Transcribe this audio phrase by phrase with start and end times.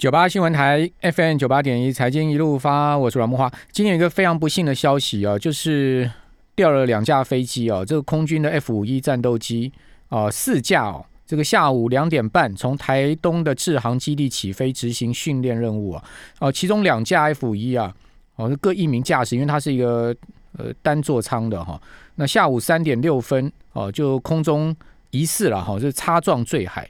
[0.00, 3.52] 九八新闻台 FM 九八点一财经一路发，我是阮木花。
[3.70, 6.10] 今天有一个非常不幸的消息啊，就是
[6.54, 9.70] 掉了两架飞机啊，这个空军的 F 五一战斗机
[10.08, 16.02] 啊，四架哦，这个下午两点半从台东的制航基地起飞执行训练任务啊，
[16.38, 17.94] 哦，其中两架 F 五一啊，
[18.36, 20.16] 哦，各一名驾驶，因为它是一个
[20.56, 21.78] 呃单座舱的哈。
[22.14, 24.74] 那下午三点六分哦，就空中
[25.10, 26.88] 疑似了哈，就擦撞坠海。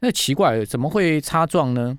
[0.00, 1.96] 那奇怪，怎么会擦撞呢？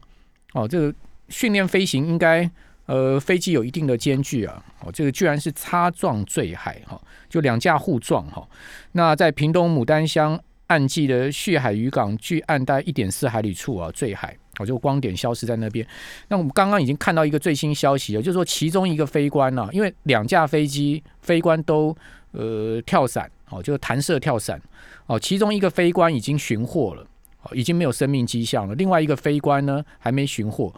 [0.57, 0.93] 哦，这个
[1.29, 2.50] 训练飞行应该，
[2.87, 4.63] 呃，飞机有一定的间距啊。
[4.82, 6.99] 哦，这个居然是擦撞坠海哈，
[7.29, 8.47] 就两架互撞哈。
[8.93, 15.85] 那在屏东牡丹乡岸际的旭海渔港距岸带一点四海里处啊，坠海，哦，就光点消失在那边。
[16.29, 21.96] 那我们刚刚已经看到一个最新消息了，就是说其中一个飞官呢，因为两架飞机飞官都
[22.32, 24.60] 呃跳伞，哦，就是弹射跳伞，
[25.05, 27.05] 哦，其中一个飞官已经寻获了。
[27.54, 28.75] 已经没有生命迹象了。
[28.75, 30.74] 另外一个飞官呢，还没寻获。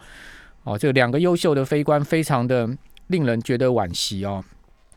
[0.64, 2.68] 哦，这两个优秀的飞官，非常的
[3.06, 4.44] 令人觉得惋惜哦。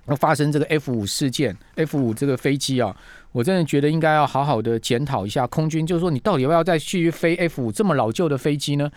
[0.05, 2.93] 那发生这个 F 五事件，F 五这个飞机啊，
[3.31, 8.91] 我真的觉得应该要好好的检讨一下空军，就是说你到底要不要再继续飞 F 五这么老旧的飞机呢？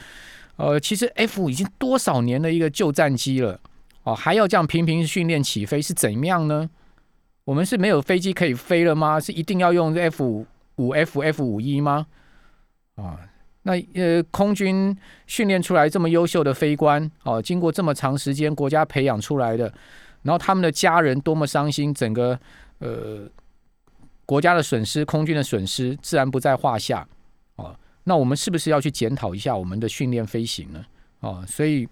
[0.57, 3.61] 呃，其实 F 五已经多少年的一个旧战机了，
[4.03, 6.69] 哦，还要这样频频训练起飞是怎样呢？
[7.45, 9.21] 我们是没有飞机可以飞了吗？
[9.21, 12.09] 是一定要用 F 五 F F 五一吗？
[12.97, 13.19] 啊，
[13.63, 19.73] 那呃，空军训练出来这么优秀的飞官，哦，经过这么长时间国家培养出来的，
[20.23, 22.39] 然后他们的家人多么伤心，整个
[22.79, 23.29] 呃
[24.25, 27.07] 国家的损失，空军的损失自然不在话下。
[27.57, 30.85] 哦，那我们是不是要去检讨一下我们的训练飞行呢？
[31.21, 31.89] 哦，所以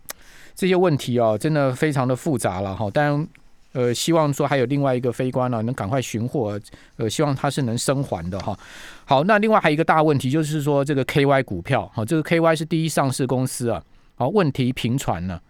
[0.55, 2.91] 这些问题哦，真的非常的复杂了哈。
[2.91, 3.29] 当然。
[3.75, 6.59] 呃，希望说还有另外一个飞官呢，能赶快寻获。
[6.97, 8.57] 呃，希望他是能生还的哈。
[9.05, 13.83] 好，那另外还有一个大问题，就是说这个 KY 股票，哈，这个 KY 是第一上市公司啊，
[14.15, 15.41] 好，问题频传呢。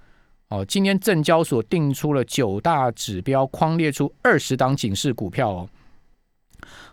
[0.49, 5.69] 哦，今天证交所定出了九大指标，框列出二十档警示股票哦，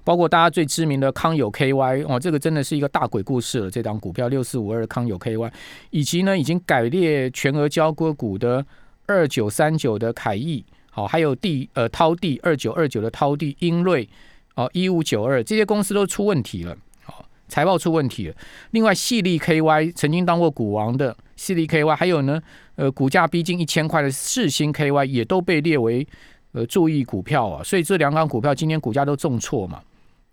[0.04, 3.72] 包括大家最知名的康友 KY 哦，这个真的是一个大鬼故事了。
[3.72, 5.52] 这档股票六四五二康友 KY，
[5.92, 8.66] 以及呢已经改列全额交割股的
[9.06, 10.66] 二九三九的凯翼。
[10.94, 14.08] 好，还有地呃涛地二九二九的涛地英瑞
[14.56, 16.76] 哦一五九二这些公司都出问题了，
[17.06, 18.36] 好财报出问题了。
[18.72, 22.42] 另外，细粒 KY 曾经当过股王的细粒 KY，还有呢
[22.76, 26.06] 呃股价逼近一千块的世星 KY 也都被列为
[26.52, 27.64] 呃注意股票啊。
[27.64, 29.82] 所以这两档股票今天股价都重挫嘛。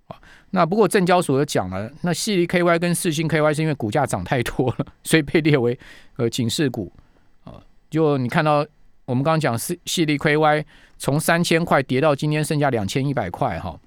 [0.09, 0.17] 啊，
[0.51, 5.79] 那不过证交所讲了，那细粒 KY 跟世星 KY 是因为股价涨太多了，所以被列为
[6.17, 6.93] 呃警示股
[7.45, 7.63] 啊。
[7.89, 8.67] 就你看到。
[9.09, 10.63] 我们刚刚讲是系列 KY
[10.99, 13.81] 从三千块跌到今天剩下两千一百块哈，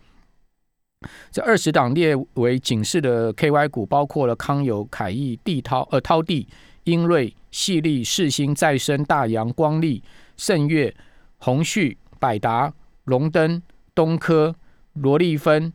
[1.29, 6.47] 这二十档列为警示的 KY 股，包括了康友、凯翼、地涛、呃涛地、
[6.85, 10.01] 英瑞、系力、世新、再生、大洋、光力、
[10.37, 10.91] 盛月、
[11.37, 12.73] 宏旭、百达、
[13.03, 13.61] 龙登、
[13.93, 14.55] 东科、
[14.93, 15.71] 罗利芬、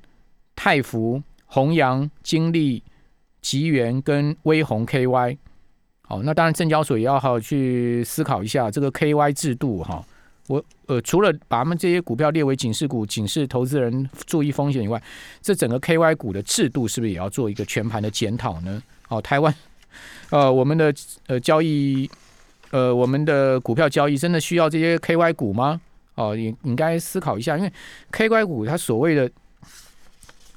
[0.56, 2.82] 泰福、弘扬、金利、
[3.40, 5.38] 吉源跟威宏 KY。
[6.08, 10.04] 好，那当然，证交所也要好好去思考一下这个 KY 制度哈。
[10.46, 15.02] 我呃，除了把他们这些股票列为警示股，警示投资人注意风险以外，
[15.42, 18.80] 这整个 KY 股的制度是不是也要做一个全盘的检讨呢？
[19.08, 19.52] 哦，台湾
[20.30, 20.94] 呃，我们的
[21.26, 22.08] 呃交易
[22.70, 25.80] 呃，我们的股票交易真的需要这些 KY 股吗？
[26.14, 27.72] 哦，也应该思考一下，因为
[28.12, 29.28] KY 股它所谓的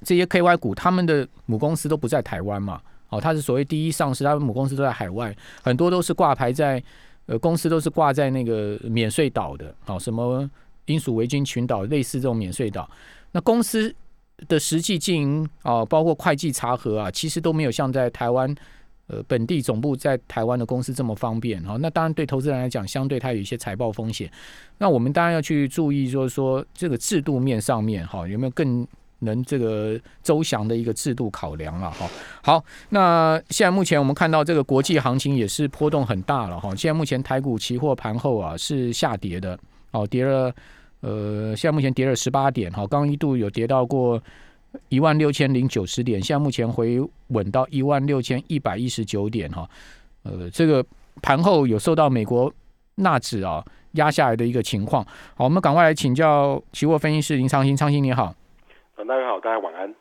[0.03, 2.79] 这些 KY 股，他们的母公司都不在台湾嘛。
[3.09, 6.81] 哦，它是所谓第一上市，他们母公司都在海外，很多都是挂牌在，
[7.25, 10.47] 呃，公司都是挂在那个免税岛的，哦，什么
[10.85, 12.89] 英属维京群岛类似这种免税岛，
[13.31, 13.93] 那公司
[14.47, 18.53] 的实际经营啊，包括会计查核啊，其实都没有像在台湾，
[19.07, 24.31] 呃，本地总部在台湾的公司这么方便，哦，那当然对投资人来讲，相对它有一些财报风险，
[24.77, 28.87] 那我们当然要去注意，就是说这个制度面上面，哈，有没有更。
[29.19, 32.07] 能这个周详的一个制度考量了哈。
[32.41, 36.69] 好，那现在目前我们看到这个国际行情也是波动很大了哈。
[36.75, 39.57] 现在目前台股期货盘后啊是下跌的，
[39.91, 40.53] 哦，跌了
[41.01, 42.85] 呃，现在目前跌了十八点哈。
[42.87, 44.21] 刚一度有跌到过
[44.89, 49.69] 一万六千零九十点，现在目前回稳到一万六千一百一十九点哈。
[50.23, 50.85] 呃，这个
[51.21, 52.51] 盘后有受到美国
[52.95, 55.03] 纳指啊压下来的一个情况。
[55.35, 58.33] 好，我们赶快来请教期货分析师林昌兴，昌兴你好。
[59.07, 59.95] 大家好，大家晚安。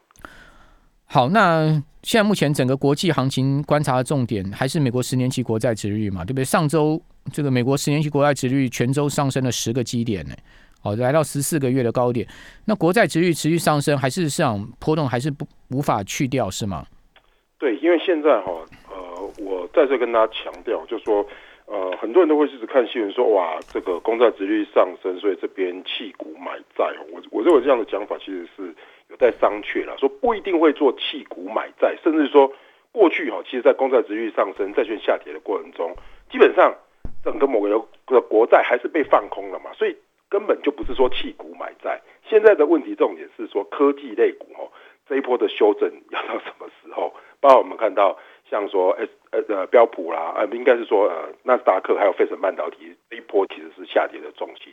[1.07, 1.71] 好，那
[2.03, 6.45] 现在目前整个国际行情观察的重点还是美国十年期国债值率嘛，对不对？
[6.45, 7.01] 上周
[7.33, 10.35] 这个美国十年期国债值率全周上升了十个基点呢，
[10.83, 12.27] 哦，来到十四个月的高点。
[12.65, 16.85] 那国债值率持续上升，还是市场波动还是不无法去掉是吗？
[17.59, 18.53] 对，因为现在哈，
[18.91, 21.25] 呃，我再次跟大家强调，就是说，
[21.71, 26.87] 呃，很多人都会一直看新闻说，哇，这个公债殖率上升，所以这边弃股买债。
[27.13, 28.75] 我我认为这样的讲法其实是
[29.11, 32.51] 有待商榷了，说不一定会做弃股买债，甚至说
[32.91, 35.95] 过去哈，其实在公债殖率上升、债券下跌的过程中，
[36.31, 36.75] 基本上
[37.23, 37.69] 整个某个
[38.07, 39.95] 的国债还是被放空了嘛，所以
[40.31, 42.01] 根本就不是说弃股买债。
[42.25, 44.73] 现在的问题重点是说科技类股哦。
[45.07, 47.15] 这一波的修正要到什么时候？
[47.41, 48.19] 包括我们看到，
[48.51, 54.73] 像说 S 呃呃标普啦，呃应该是说呃纳斯达克还有费城半导体这一波其实是下跌的重心。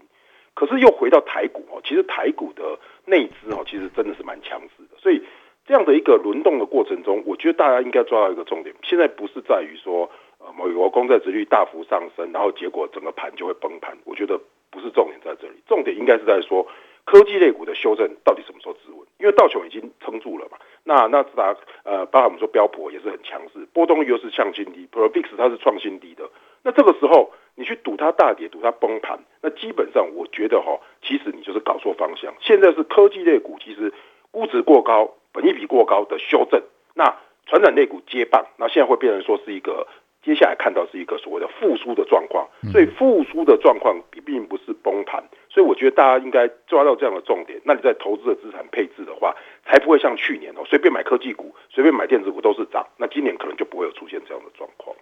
[0.53, 4.97] 可是又回到台股哦，其实台股的内资哦，其实真的是蛮强势的。
[4.97, 5.21] 所以
[5.65, 13.97] 这样的一个轮动的过程中，我觉得大家应该抓到一个重点，现在不是在于说呃某个公债值率大幅上升，然后结果整个盘就会崩盘。
[14.05, 14.39] 我觉得
[14.71, 16.65] 不是重点在这里，重点应该是在说。
[17.07, 19.05] 科技类股的修正到底什么时候止稳？
[19.19, 20.57] 因为道琼已经撑住了嘛。
[20.85, 21.53] 那那斯达
[21.83, 26.29] 呃，包括我们说标普也是很强势，波动率又是向新低，Provix 它是创新低的。
[26.63, 32.33] 那这个时候你去赌它大跌，赌它崩盘，那基本上我觉得哈，其实你就是搞错方向。
[32.39, 33.91] 现在是科技类股其实
[34.31, 36.61] 估值过高、本益比过高的修正，
[36.93, 37.15] 那
[37.45, 39.87] 传染类股接棒，那现在会变成说是一个。
[40.25, 43.95] 接下来看到是一个所谓的复苏的状况，所以复苏的状况
[44.25, 45.23] 并不是崩盘，
[45.55, 47.57] 所以我觉得大家应该抓到这样的重点。
[47.63, 49.33] 那你在投资的资产配置的话，
[49.65, 52.85] 才不会像去年哦，随便买科技股、随便买电子股都是涨。
[52.97, 54.93] 那今年可能就不会有出现这样的状况。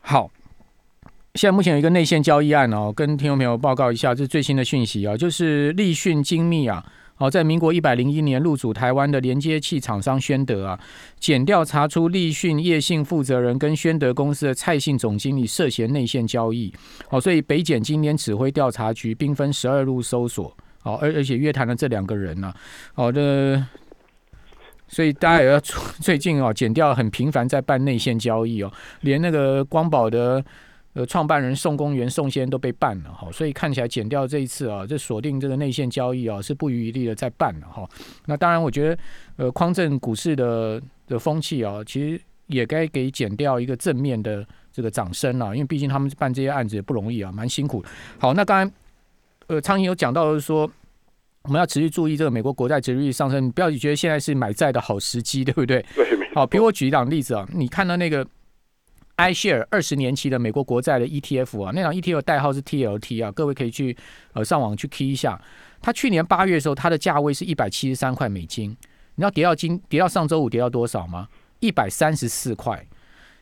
[0.00, 0.28] 好，
[1.34, 6.82] 现在目前有一个内线交易案哦，跟听众朋友报告一下，这是最新的讯息啊，就是立讯精密啊。
[7.16, 10.80] 好，在民国一百零一年入主台湾的连接器厂商宣德啊，
[11.20, 16.72] 检调查出立讯叶姓负责人跟宣德公司的蔡姓总经理涉嫌内线交易。
[17.08, 20.54] 好，所以北检今年指挥调查局兵分十二路搜索。
[20.82, 22.52] 好，而而且约谈了这两个人呢。
[22.94, 23.64] 好的，
[24.88, 28.72] 所以大家也要最近哦，检调很频繁在办内线交易哦，
[29.02, 30.44] 连那个光宝的。
[30.94, 37.84] 呃，创办人宋公元、宋先都被办了哈，所以看起来减掉这一次啊，这锁定这个内线交易啊，是不遗余力的在办了哈。
[38.26, 38.98] 那当然，我觉得
[39.34, 47.84] 呃，匡正股市的的风气啊，其实也该给减掉一个正面的这个掌声了，因为毕竟他们办这些案子也不容易啊，蛮辛苦。
[48.20, 48.72] 好，那刚才
[49.48, 50.70] 呃，苍蝇有讲到是说，
[51.42, 55.84] 我们要持续注意这个美国国债值率上升，不要觉得现在是买债的好时机，对不对？
[55.96, 56.06] 对，
[56.36, 58.24] 好，比如我举一档例子啊，你看到那个。
[59.16, 63.96] iShare 二十年期的美国国债的 ETF 啊，那张 ETF 代号是 TLT 啊，各位可以去
[64.32, 65.40] 呃上网去 key 一下。
[65.80, 68.70] 它去年八月的时候，它的价位是一百七十三块美金。
[68.70, 71.28] 你知道跌到今跌到上周五跌到多少吗？
[71.60, 72.84] 一百三十四块。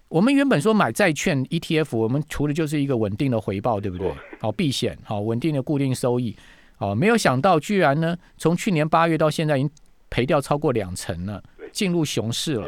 [0.08, 4.12] 我们原本说买债券 ETF，我们除了就是一个稳定的回报，对不对？
[4.40, 6.36] 好避险，好稳定的固定收益。
[6.76, 9.70] 好，没有想到居然呢，从去年八月到现在已经
[10.10, 11.42] 赔掉超过两成了，
[11.72, 12.66] 进入熊市了。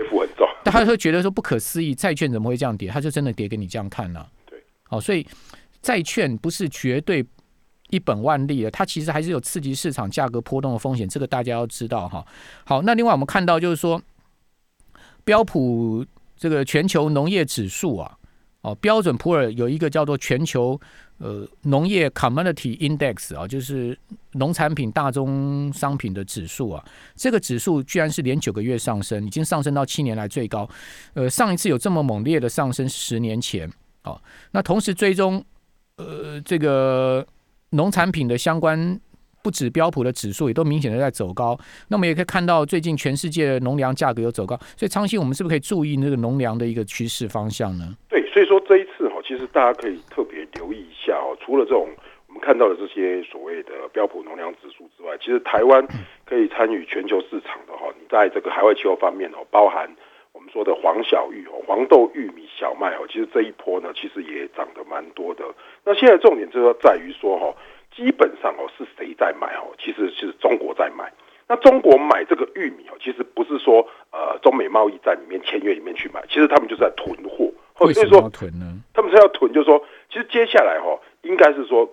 [0.72, 2.88] 他会觉得说不可思议，债券怎么会这样跌？
[2.88, 4.26] 他就真的跌给你这样看呢？
[4.46, 5.26] 对，好，所以
[5.82, 7.24] 债券不是绝对
[7.90, 12.26] 一本万利的，它其实还是有刺激市场价格波动的风险，这个大家要知道哈。
[12.64, 14.02] 好，那另外我们看到就是说，
[15.22, 16.04] 标普
[16.36, 18.18] 这个全球农业指数啊，
[18.64, 20.80] 哦，标准普尔有一个叫做全球。
[21.18, 23.96] 呃，农业 commodity index 啊，就是
[24.32, 26.84] 农产品大宗商品的指数啊，
[27.14, 30.68] 这个指数居然是连九个月上升，已经上升到七年来最高。
[31.12, 33.70] 呃，上一次有这么猛烈的上升，十年前。
[34.02, 34.20] 哦，
[34.50, 35.42] 那同时追踪
[35.98, 37.24] 呃这个
[37.70, 39.00] 农产品的相关
[39.44, 41.56] 不止标普的指数，也都明显的在走高。
[41.88, 47.94] 那么也可以看到，最近全世界的农粮价格有走高，所以昌兴，我们是不是可以注意那个农粮的一个趋势方向呢？
[48.08, 50.94] 对，所以说这一次哈，其实大家可以特别留意一。
[51.06, 51.86] 下哦，除了这种
[52.28, 55.86] 我们看到的这些所谓的标普农粮指数之外，其实台湾
[56.24, 59.86] 可以参与全球市场的哈，你在这个海外气候方面哦，包含
[60.32, 65.44] 我们说的黄小玉哦、黄豆、玉米、小麦哦，其实这一波呢，其实也涨得蛮多的。
[65.84, 67.54] 那现在重点就是在于说哈，
[67.94, 69.72] 基本上哦是谁在买哦？
[69.78, 71.12] 其实是中国在买。
[71.46, 77.52] 那中国买这个玉米哦，其实不是说呃中美贸易战里面签约里面去买，其实他们就是在囤货。
[77.80, 78.80] 为什么要囤呢？
[78.94, 81.86] 他们是要囤，就是说，其实接下来哈，应该是说，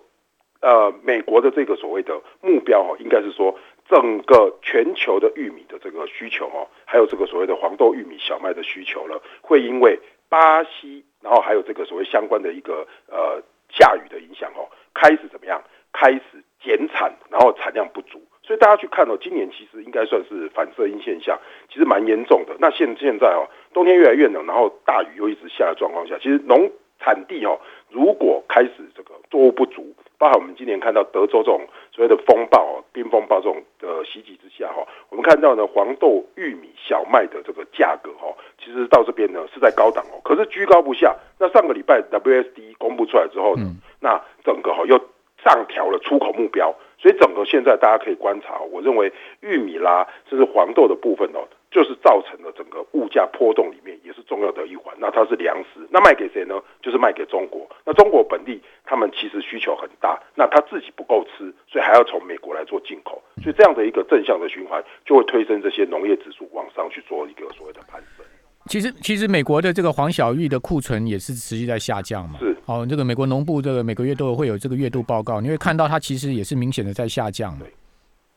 [0.61, 3.57] 呃，美国的这个所谓的目标哈，应该是说，
[3.89, 15.61] 整个全球的玉米的这个需求哦，还有这个所谓的黄豆、玉米、小麦的需求了，会因为巴西，然后还有这个所谓相关的一个呃下雨的影响哦，开始怎么样？
[15.91, 16.21] 开始
[16.63, 18.21] 减产，然后产量不足。
[18.43, 22.55] 所以大家去看哦，今年其实应该算是反射音现象，其实蛮严重的。
[22.59, 26.69] 那现现在哦，冬天越来越冷，然后大雨又一直下的状况下，其实农
[26.99, 27.57] 产地哦，
[27.89, 41.15] 如果开始这个作物不足，包含我们今年看到德州这种所谓的风暴、冰风暴这种的袭击之下哈，我们看到呢黄豆、玉米、小麦的这个价格哈，其实到这边呢是在高档哦，可是居高不下。
[41.39, 43.65] 那上个礼拜 WSD 公布出来之后呢，
[43.99, 44.99] 那整个哈又
[45.43, 51.47] 上调了出口目标，所以整个现在大家可以观察，我认为玉米啦，甚至黄豆的部分哦。
[51.71, 54.93] 就是造成了整个物价波动里面也是重要的一环。
[54.99, 56.61] 那它是粮食，那卖给谁呢？
[56.81, 57.65] 就是卖给中国。
[57.85, 63.23] 那中国本地他们其实需求很大，那他自己不够吃，所以还要从美国来做进口。
[63.41, 68.25] 所以这样的一个正向的循环，就会推升这些农业指数往上去做一个所谓的攀升。
[68.65, 72.37] 其实，其实美国的这个黄小玉的库存也是持续在下降嘛。
[72.37, 72.50] 是。
[72.65, 77.65] 哦，这个美国农部这个每个月都会有这个月度报告，你会看到它其实也是明显的在下降的。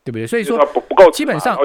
[0.07, 0.27] 对不对？
[0.27, 1.57] 所以说不不够，基本上。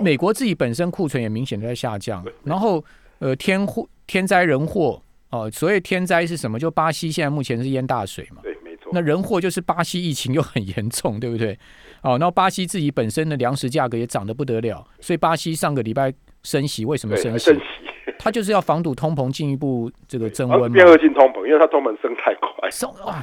[0.00, 2.26] 美国自己本身库存也明显的在下降。
[2.42, 2.84] 然后
[3.20, 6.58] 呃，天祸、天灾人祸哦，所谓天灾是什么？
[6.58, 8.42] 就巴西现在目前是淹大水嘛。
[8.42, 8.90] 对，没错。
[8.92, 11.56] 那人祸就是巴西疫情又很严重，对不对？
[12.02, 17.44] 哦，然后巴西自己本身的粮食价格也涨得不得了，所以巴西上个礼拜升息，为什么升息？
[17.44, 17.62] 升息，
[18.24, 20.68] 他就是要防堵通膨进一步这个增温嘛。
[20.68, 22.68] 变恶性通膨，因为它通膨升太快。
[22.72, 23.22] 升哇，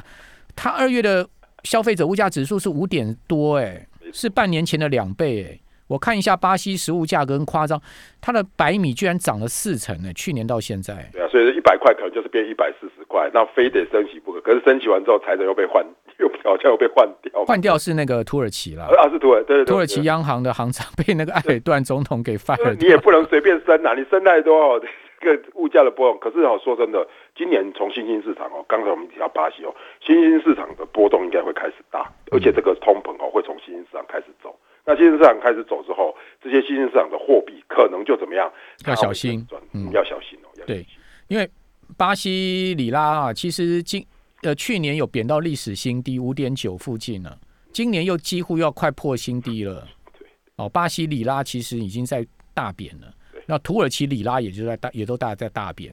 [0.54, 1.28] 它二月的
[1.64, 3.88] 消费者物价指数是五点多，哎。
[4.14, 7.80] 是半年前的两倍哎，我看一下巴西食物价格很夸张，
[8.20, 11.08] 它的白米居然涨了四成呢，去年到现在。
[11.14, 14.38] 对啊，所以一百块可能就是变一百四十块，那非得升息不可。
[14.42, 15.82] 可是升息完之后，财政又被换，
[16.20, 17.44] 又好像又被换掉。
[17.44, 22.76] 换掉是那个土耳其了，啊是土耳对土耳其央行的行长被那个埃尔段总统给 fire。
[22.78, 24.80] 你也不能随便升啊，你升太多哦，
[25.20, 26.18] 这个物价的波动。
[26.20, 34.54] 可是哦，说真的，今年从新兴市场哦，刚才我们提到巴西哦，新兴市场的波动应该会开始大，而且这个通膨哦会从新兴市场开始走。
[34.84, 38.50] 那新兴市场开始走之后，这些新兴市场的货币可能就怎么样？
[38.86, 40.48] 要小心，嗯，要小心哦。
[40.66, 40.84] 对，
[41.28, 41.48] 因为
[41.96, 44.04] 巴西里拉啊，其实今
[44.42, 47.36] 呃去年有贬到历史新低五点九附近了，
[47.72, 49.86] 今年又几乎要快破新低了。
[50.18, 53.12] 对，哦，巴西里拉其实已经在大贬了。
[53.46, 55.92] 那土耳其里拉也就在大，也都大在大贬。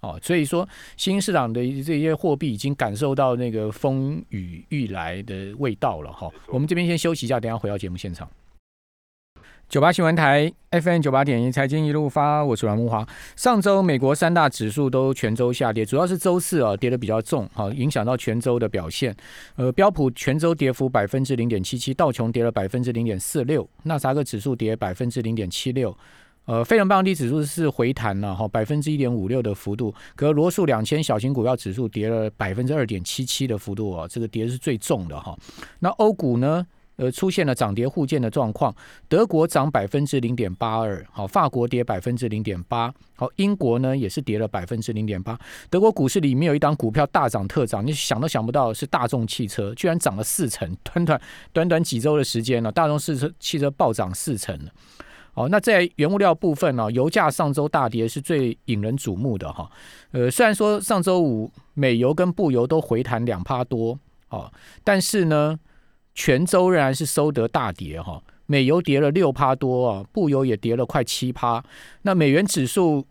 [0.00, 0.66] 哦，所以说
[0.96, 6.30] 新兴市场的这些货币已经感受到那个风雨欲来的味道了哈。
[6.46, 8.30] 我们这边先休息一下，等下回到节目现场。
[9.68, 13.06] 九八新闻台 FM 九八点一，财经一路发，我是阮木华。
[13.36, 19.14] 上周美国三大指数都全周下跌，主要是周四啊跌的比较重，哈，影响到全周的表现。
[19.56, 25.94] 呃，标普全周跌幅百分之零点七七，道琼跌了百分之零点四六，纳斯达克指数跌百分之零点七六。
[26.46, 29.94] 呃，非农半导体指数是回弹了哈，百分之一点五六的幅度。
[30.16, 35.36] 可罗素两千小型股票指数跌了百分之二点七七的幅度啊，这个跌是最重的哈。
[35.80, 36.66] 那欧股呢，
[36.98, 38.74] 呃，出现了涨跌互见的状况。
[39.08, 45.38] 德国涨百分之零点八二，好，法国跌百分之零点八，好，英国呢也是跌了百分之零点八。
[45.70, 51.20] 德国股市里面有一档股票大涨特涨，你想都想不到是大众汽车，居然涨了四成，短短
[51.52, 54.58] 短短几周的时间呢，大众汽车汽车暴涨四成
[55.34, 59.70] 哦，那在原物料部分呢，油价上周大跌是最引人瞩目的哈。
[60.10, 63.96] 呃，虽然说上周五美油跟布油都回弹两趴多
[64.30, 64.52] 哦，
[64.82, 65.56] 但是呢，
[66.18, 68.20] 全周仍然是收得大跌哈。
[68.46, 71.62] 美油跌了六趴多啊，布油也跌了快七趴。
[72.02, 73.06] 那美元指数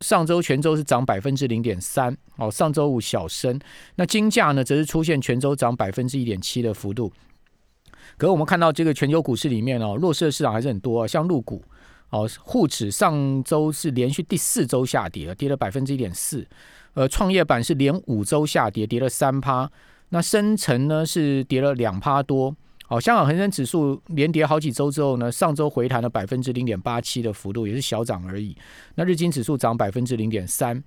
[0.00, 3.60] 上周全周是涨百分之零点三哦，上周五小升。
[3.96, 7.12] 那金价呢，则是出现全周涨百分之一点七的幅度。
[8.16, 11.62] 可是我们看到这个全球股市里面哦，弱势的市场还是很多，啊像陆股
[12.08, 16.46] 哦，沪指上周是连续第四周下跌了，跌了百分之一点四。
[16.94, 19.70] 呃，创业板是连五周下跌，跌了三趴。
[20.16, 22.56] 那深成呢是跌了两趴多。
[22.88, 28.56] 哦，香港恒生指数连跌好几周之后呢，上周回弹了百分之零点八七的幅度，也是小涨而已。
[28.94, 30.82] 那日经指数涨百分之零点三。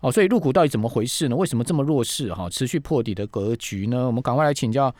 [0.00, 1.36] 哦，所以入股到底怎么回事呢？
[1.36, 2.32] 为什么这么弱势？
[2.32, 4.06] 哈，持续破底的格局呢？
[4.06, 4.90] 我们赶快来请教。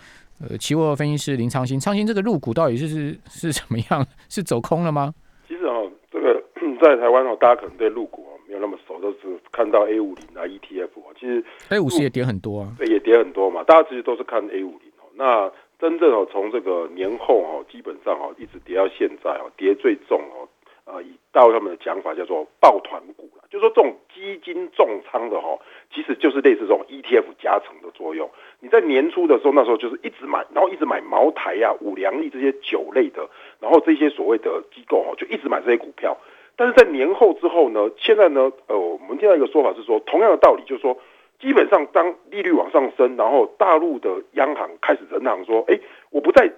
[0.47, 4.06] 呃，期货分析师林昌兴，昌兴这个入股到底是是是怎么样？
[4.28, 5.14] 是走空了吗？
[5.49, 6.35] 其实哦，这个
[6.83, 9.18] 在台湾哦，大家可能对入股没有那么熟，都是
[9.50, 13.64] 看到 A 五零啊 ETF 啊，其实 A 五十也跌很多啊，对，也跌很多嘛。
[13.64, 15.11] 大家其实都是看 A 五零哦。
[15.14, 20.46] 那真正哦，从这个年后哦，基本上哦，一直跌到现在哦，跌最重哦，
[20.84, 25.58] 呃，以到他们的讲法叫做抱团股了，就说这种基金重仓的哈，
[25.92, 28.30] 其实就是类似这种 ETF 加成的作用。
[28.61, 36.16] 你在年初的时候，那时候就是一直买，然后一直买茅台呀、五粮液这些酒类的，然后这些所谓的机构哈，就一直买这些股票。
[36.56, 40.96] 但是在年后之后呢，现在呢，呃，我们听到一个说法是说，同样的道理，就是说，
[41.40, 45.78] 基本上当利率往上升，然后大陆的央行开始人行说，哎，
[46.11, 46.52] 我不在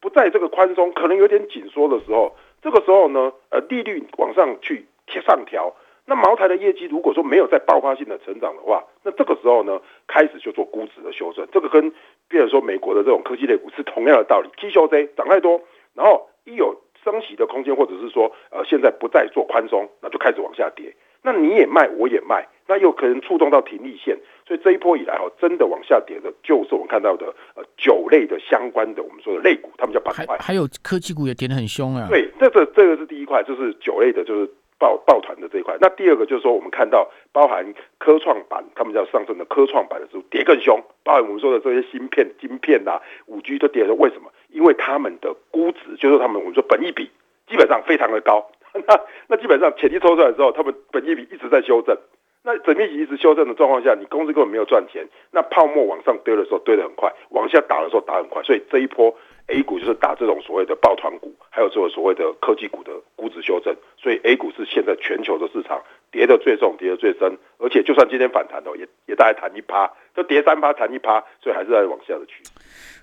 [0.00, 4.86] 不在这个宽松，可能有点紧缩的时候，这个时候呢，呃，利率往上去
[5.26, 5.74] 上调，
[6.04, 11.46] 那茅台的业绩如果说没有在爆发性的成长的话，那这个时候呢，开始就做估值的修正。
[11.50, 11.90] 这个跟
[12.28, 15.60] 比如说美国的这种科技类股是同样的道理，T 修 Z 涨太多，
[15.94, 16.76] 然后一有
[17.08, 20.94] 升息的空间，或者是说呃现在不再做宽松，那就开始往下跌。
[21.22, 32.06] 那你也卖，我也卖，那又可能触动到停利线，所以这一波以来哈，真的往下跌的，就是我们看到的呃酒类的相关的我们说的类股，他们叫板块，还有科技股也跌得很凶啊。
[32.10, 34.50] 对，这个这个是第一块，就是酒类的，就是。
[34.80, 43.94] 抱抱团的这一块，那第二个就是说，我们看到包含科创板，他们叫上升的科创板的时候跌更凶，包含我们说的这些芯片、晶片呐、五 G 都跌了。
[43.94, 44.30] 为什么？
[44.48, 47.10] 因为他们的估值，就是他们我们说本益比
[47.46, 48.50] 基本上非常的高。
[48.86, 51.96] 那那基本上潜力抽出来之后，他们本益比一直在修正。
[52.44, 55.06] 那整面积一直修正的状况下，你公司根本没有赚钱。
[55.30, 59.14] 那泡沫往上堆的时候堆得很快，往下打的时候打很快，所以这一波。
[59.50, 72.50] A 股就是打这种所谓的抱团股，还有这个所谓的科技股的估值修正，所以 A 股是现在全球的市场跌的最重、跌的最深，而且就算今天反弹哦，也也大概弹一趴，就跌三趴、弹一趴，所以还是在往下的趋势。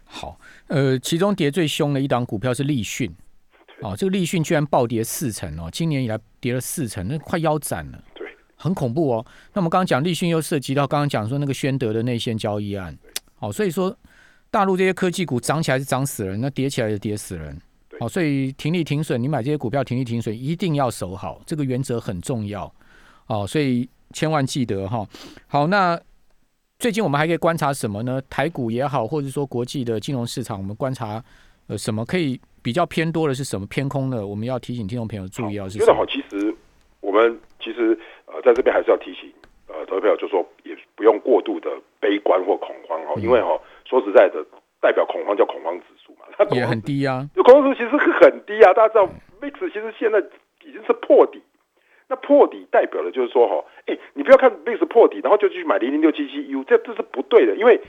[0.04, 3.10] 好，呃，其中跌最凶的一档股票是立讯，
[3.82, 9.26] 哦，这个立讯居然暴跌四成哦，今年以来跌了四成，那快腰斩了，对，很恐怖哦。
[9.54, 12.98] 那我们刚刚讲立讯又涉及到刚刚讲说那个宣德的内线交易案，
[13.40, 13.96] 好，所以说。
[14.52, 17.60] 大陆这些科技股涨起来是涨死人，那跌起来就跌死人。
[18.00, 22.74] 好，所以停利停损，你买这些股票停利停损一定要守好，这个原则很重要。
[23.28, 25.06] 哦，所以千万记得哈。
[25.48, 26.00] 好，那
[26.78, 28.22] 最近我们还可以观察什么呢？
[28.30, 31.24] 台股也好，或者说国际的金融市场，我们观察
[31.68, 34.26] 呃什么可以比较偏多的是什么偏空的？
[34.26, 35.80] 我们要提醒听众朋友注意，要是。
[35.80, 36.54] 觉得好，其实
[37.02, 39.32] 我们其实呃在这边还是要提醒
[39.68, 43.50] 呃投票，就说也不用过度的悲观或恐慌哦，因为哈。
[43.88, 44.44] 说实在的，
[44.82, 47.30] 代表恐慌叫恐慌指数嘛，它也很低啊。
[47.36, 49.06] 恐慌指数其实是很低啊，大家知道
[49.40, 50.18] ，VIX 其实现在
[50.66, 51.40] 已经是破底。
[52.08, 57.82] 那破底代表的就是说，哈，哎，你不要看 VIX 破底，然后就去买零零六七七 U，这这是不对的，因为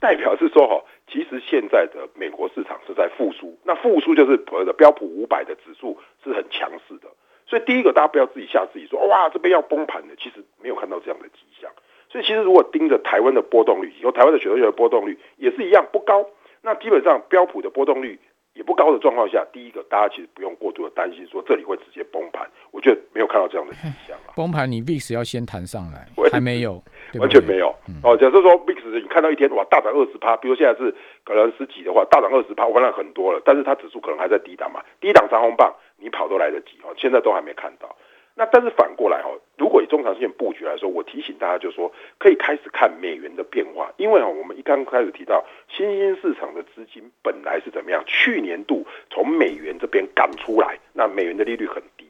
[0.00, 3.56] 代表是说，哈，其实现在的美国市场是在复苏。
[3.64, 7.08] 那复苏就是所谓的标普五百的指数是很强势的。
[7.46, 11.70] 所以第一个，大家不要自己吓自己，说哇，这边要崩盘的，其实没有看到这样的迹象。
[12.08, 16.26] 所以其实如果盯着台湾的波动率，以后台湾的选择权的波动率也是一样不高，
[16.62, 18.18] 那基本上标普的波动率
[18.54, 24.32] 也不高的状况下，第一个大家其实不用过度的担心说这里会直接崩盘，我觉得没有看到这样的迹象啊。
[24.36, 26.82] 崩盘你 VIX 要先弹上来，还没有，
[27.18, 27.74] 完全没有。
[28.02, 37.94] 哦，假设说 VIX 你看到一天哇大涨二十趴，比如现在是可能十几的话，大涨二十趴，我看到很多了，但是它指数可能还在低档嘛，低档长红棒你跑都来得及哦，现在都还没看到。
[38.40, 52.06] 那但是反过来哈，如果以中长线布局来说，我提醒大家就说，可以开始看美元的变化，因为哈，我们一刚开始提到新兴市场的资金本来是怎么样，去年度从美元这边赶出来，那美元的利率很低，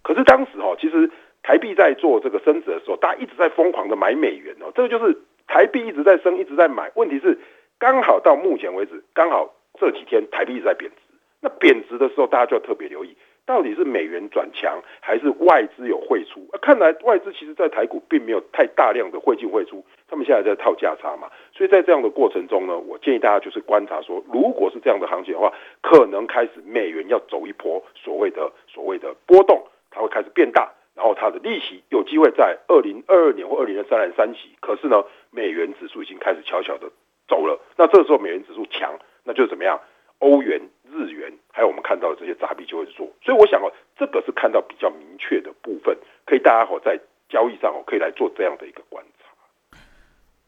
[0.00, 1.10] 可是当时哈，其实
[1.42, 5.14] 台币在做这个升值的时候，大家一直在疯狂的买美元哦，这个就是
[5.46, 7.38] 台币一直在升，一直在买，问题是
[7.78, 10.96] 刚好到目前为止，刚好这几天台币一直在贬值，
[11.42, 13.14] 那贬值的时候，大家就要特别留意。
[13.46, 16.40] 到底是美元转强，还是外资有汇出？
[16.62, 21.30] 看来外资其实，在台股并没有太大量的汇进汇出，他们现在在套价差嘛。
[21.52, 25.52] 所以在这样的过程中呢，我建议大家就是观察说，如果是这样的行情的话，
[25.82, 34.56] 可能开始美元要走一波所谓的所谓的波动，它会开始变大，然后它的利息有机会在二零二二年或二零二三年三起。
[34.60, 36.90] 可是呢，美元指数已经开始悄悄的
[37.28, 37.60] 走了。
[37.76, 39.78] 那这时候美元指数强，那就怎么样？
[40.20, 40.58] 欧元、
[40.94, 43.66] 日元，还有我们看到的这些杂币就会做，所以我想哦，
[43.98, 49.78] 这个是看到比较明确的部分，可以大家哦在交易上哦可以来做这样的一个观察。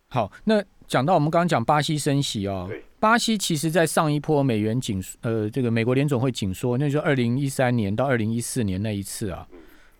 [0.09, 9.46] 好，那讲到我们刚刚讲巴西升息哦，巴西其实在上一波美元紧呃这个美国联总会紧缩，那就二零一三年到二零一四年那一次啊，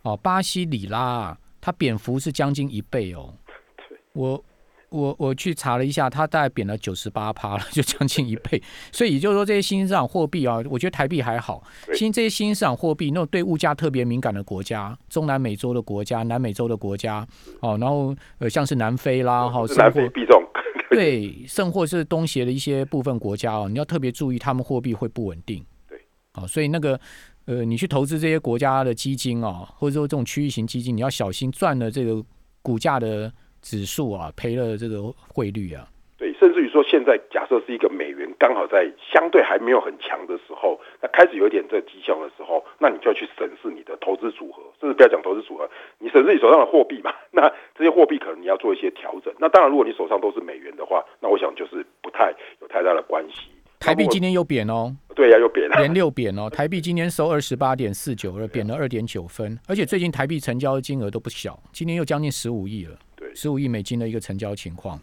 [0.03, 3.33] 哦，巴西里拉它贬幅是将近一倍哦，
[4.13, 4.43] 我。
[4.89, 8.61] 我我去查了一下，它大概贬了九十八趴了， 就将近一倍。
[8.91, 11.61] 所以也就是说，这些新兴市场货币啊，我觉得台币还好。
[11.93, 17.27] 新这些新兴市场货币，那种对物价特别敏感的国家，中南美洲的国家、南美洲的国家，
[17.59, 20.41] 哦，然后呃，像是南非啦，哈，甚或币种
[20.89, 25.63] 对，甚或是东协的一些部分国家哦，你要特别注意，他们货币会不稳定。
[25.87, 25.99] 对，
[26.35, 26.97] 哦，所以那个
[27.45, 32.23] 呃，你去投资这些国家的基金哦，或者说这种区域型基金，你要小心赚了这个
[32.61, 33.29] 股价的。
[33.67, 35.85] 指数啊，赔了这个汇率啊。
[36.17, 47.13] 对，甚至于说，现在假设是一个美元刚好在相对还没有很强的时候，那开始有点这迹象的时候，那你就要去审视你的投资组合，甚至不要讲投资组合， 你审视你手上的货币嘛。
[47.29, 49.31] 那这些货币可能你要做一些调整。
[49.37, 53.51] 那当然，如果你手上都是美元的话，那我想就是不太有太大的关系。
[53.79, 56.49] 台币今天又贬哦，对呀，又贬了，连六贬哦。
[56.49, 63.06] 台币今天收二十八点四九二，贬了二点九分，而且最近台币成交的金额都不小，今天又将近十五亿了，对，
[63.37, 64.99] 十五亿美金的一个成交情况。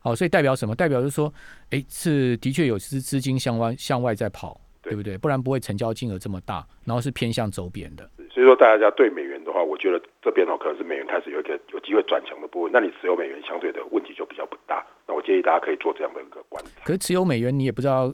[0.00, 0.74] 好，所以代表什么？
[0.74, 1.32] 代表就是说，
[1.70, 5.16] 哎，是的确有资资金向外向外在跑，对不对？
[5.16, 8.08] 不然不会成交金额这么大，然后是偏向走贬的。
[8.32, 12.72] 所以说，大家对美元的话，我觉得这边哦，可能是美元开始有一个有机会转强的部分。
[12.72, 14.84] 那你持有美元相对的问题就比较不大。
[15.06, 16.70] 那我建议大家可以做这样的一个观察。
[16.84, 18.12] 可是持有美元，你也不知道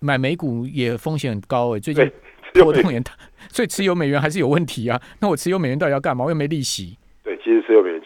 [0.00, 2.10] 买美股也风险很高哎，最近
[2.54, 3.12] 波动也大，
[3.48, 5.00] 所以持有美元还是有问题啊。
[5.20, 6.24] 那我持有美元到底要干嘛？
[6.24, 6.98] 我又没利息。
[7.24, 8.01] 对，其实持有美元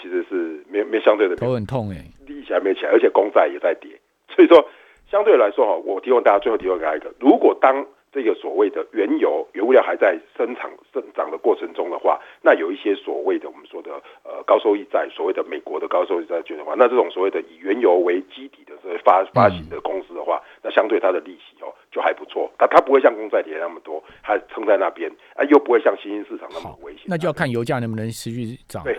[0.87, 3.91] 没没相对的头很痛哎，利息还没起来，而且公债也在跌。
[4.35, 4.65] 所以说，
[5.11, 13.91] 相对来说哈，我提供大家最后提供给大家一个，如果当这个所谓的原油原物料还在生产生长的过程中的话，那有一些所谓的我们说的
[14.25, 27.03] 呃高收益债，所谓的美国的高收益债券的话，那这种所谓的以原油为基底的这发发行的公司的话，那相对它的利息哦就还不错，它它不会像公债跌那么多，它撑在那边啊，又不会像新兴市场那么危险。
[27.07, 28.83] 那就要看油价能不能持续涨。
[28.83, 28.99] 对。